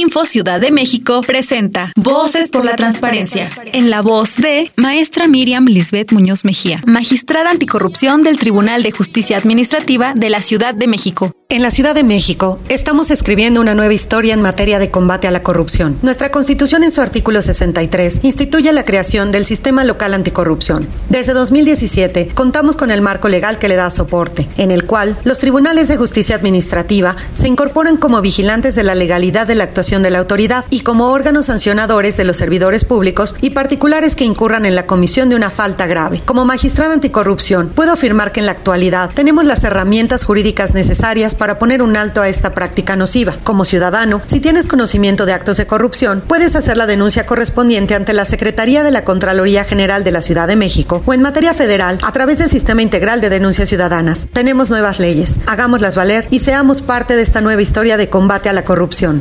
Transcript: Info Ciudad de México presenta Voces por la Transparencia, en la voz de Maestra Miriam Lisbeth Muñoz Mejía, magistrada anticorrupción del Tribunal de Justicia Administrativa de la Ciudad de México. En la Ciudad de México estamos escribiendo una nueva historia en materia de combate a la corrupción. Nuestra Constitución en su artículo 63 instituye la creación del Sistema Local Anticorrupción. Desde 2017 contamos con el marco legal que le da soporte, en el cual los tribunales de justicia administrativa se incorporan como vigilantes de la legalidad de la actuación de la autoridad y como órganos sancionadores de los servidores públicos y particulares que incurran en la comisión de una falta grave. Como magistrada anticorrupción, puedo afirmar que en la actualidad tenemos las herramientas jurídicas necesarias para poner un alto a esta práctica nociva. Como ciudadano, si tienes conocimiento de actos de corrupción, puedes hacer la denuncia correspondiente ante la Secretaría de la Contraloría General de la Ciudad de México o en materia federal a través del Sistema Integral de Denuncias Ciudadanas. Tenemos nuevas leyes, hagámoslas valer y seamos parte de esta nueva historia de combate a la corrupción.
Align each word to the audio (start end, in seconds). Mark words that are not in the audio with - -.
Info 0.00 0.24
Ciudad 0.24 0.58
de 0.58 0.70
México 0.70 1.20
presenta 1.20 1.92
Voces 1.96 2.48
por 2.48 2.64
la 2.64 2.76
Transparencia, 2.76 3.50
en 3.74 3.90
la 3.90 4.00
voz 4.00 4.36
de 4.36 4.72
Maestra 4.76 5.28
Miriam 5.28 5.66
Lisbeth 5.66 6.12
Muñoz 6.12 6.46
Mejía, 6.46 6.80
magistrada 6.86 7.50
anticorrupción 7.50 8.22
del 8.22 8.38
Tribunal 8.38 8.82
de 8.82 8.90
Justicia 8.90 9.36
Administrativa 9.36 10.14
de 10.14 10.30
la 10.30 10.40
Ciudad 10.40 10.74
de 10.74 10.86
México. 10.86 11.34
En 11.52 11.60
la 11.60 11.70
Ciudad 11.70 11.94
de 11.94 12.02
México 12.02 12.58
estamos 12.70 13.10
escribiendo 13.10 13.60
una 13.60 13.74
nueva 13.74 13.92
historia 13.92 14.32
en 14.32 14.40
materia 14.40 14.78
de 14.78 14.90
combate 14.90 15.28
a 15.28 15.30
la 15.30 15.42
corrupción. 15.42 15.98
Nuestra 16.00 16.30
Constitución 16.30 16.82
en 16.82 16.90
su 16.90 17.02
artículo 17.02 17.42
63 17.42 18.20
instituye 18.22 18.72
la 18.72 18.84
creación 18.84 19.32
del 19.32 19.44
Sistema 19.44 19.84
Local 19.84 20.14
Anticorrupción. 20.14 20.88
Desde 21.10 21.34
2017 21.34 22.28
contamos 22.28 22.74
con 22.74 22.90
el 22.90 23.02
marco 23.02 23.28
legal 23.28 23.58
que 23.58 23.68
le 23.68 23.76
da 23.76 23.90
soporte, 23.90 24.48
en 24.56 24.70
el 24.70 24.86
cual 24.86 25.18
los 25.24 25.40
tribunales 25.40 25.88
de 25.88 25.98
justicia 25.98 26.36
administrativa 26.36 27.16
se 27.34 27.48
incorporan 27.48 27.98
como 27.98 28.22
vigilantes 28.22 28.74
de 28.74 28.84
la 28.84 28.94
legalidad 28.94 29.46
de 29.46 29.54
la 29.54 29.64
actuación 29.64 30.02
de 30.02 30.08
la 30.08 30.20
autoridad 30.20 30.64
y 30.70 30.80
como 30.80 31.10
órganos 31.10 31.44
sancionadores 31.44 32.16
de 32.16 32.24
los 32.24 32.38
servidores 32.38 32.84
públicos 32.84 33.34
y 33.42 33.50
particulares 33.50 34.16
que 34.16 34.24
incurran 34.24 34.64
en 34.64 34.74
la 34.74 34.86
comisión 34.86 35.28
de 35.28 35.36
una 35.36 35.50
falta 35.50 35.84
grave. 35.84 36.22
Como 36.24 36.46
magistrada 36.46 36.94
anticorrupción, 36.94 37.68
puedo 37.68 37.92
afirmar 37.92 38.32
que 38.32 38.40
en 38.40 38.46
la 38.46 38.52
actualidad 38.52 39.10
tenemos 39.12 39.44
las 39.44 39.64
herramientas 39.64 40.24
jurídicas 40.24 40.72
necesarias 40.72 41.34
para 41.42 41.58
poner 41.58 41.82
un 41.82 41.96
alto 41.96 42.22
a 42.22 42.28
esta 42.28 42.54
práctica 42.54 42.94
nociva. 42.94 43.36
Como 43.42 43.64
ciudadano, 43.64 44.20
si 44.28 44.38
tienes 44.38 44.68
conocimiento 44.68 45.26
de 45.26 45.32
actos 45.32 45.56
de 45.56 45.66
corrupción, 45.66 46.22
puedes 46.24 46.54
hacer 46.54 46.76
la 46.76 46.86
denuncia 46.86 47.26
correspondiente 47.26 47.96
ante 47.96 48.12
la 48.12 48.24
Secretaría 48.24 48.84
de 48.84 48.92
la 48.92 49.02
Contraloría 49.02 49.64
General 49.64 50.04
de 50.04 50.12
la 50.12 50.22
Ciudad 50.22 50.46
de 50.46 50.54
México 50.54 51.02
o 51.04 51.12
en 51.14 51.20
materia 51.20 51.52
federal 51.52 51.98
a 52.04 52.12
través 52.12 52.38
del 52.38 52.48
Sistema 52.48 52.82
Integral 52.82 53.20
de 53.20 53.28
Denuncias 53.28 53.68
Ciudadanas. 53.68 54.28
Tenemos 54.32 54.70
nuevas 54.70 55.00
leyes, 55.00 55.40
hagámoslas 55.46 55.96
valer 55.96 56.28
y 56.30 56.38
seamos 56.38 56.80
parte 56.80 57.16
de 57.16 57.22
esta 57.22 57.40
nueva 57.40 57.60
historia 57.60 57.96
de 57.96 58.08
combate 58.08 58.48
a 58.48 58.52
la 58.52 58.62
corrupción. 58.62 59.20